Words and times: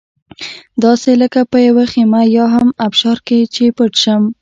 داسې 0.83 1.11
لکه 1.21 1.41
په 1.51 1.57
یوه 1.67 1.85
خېمه 1.91 2.21
یا 2.37 2.45
هم 2.55 2.67
ابشار 2.87 3.17
کې 3.27 3.39
چې 3.53 3.63
پټ 3.77 3.93
شم. 4.03 4.23